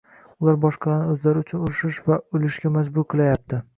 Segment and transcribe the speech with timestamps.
[0.43, 3.61] Ular boshqalarni o‘zlari uchun urushish va o‘lishga majbur qilayapti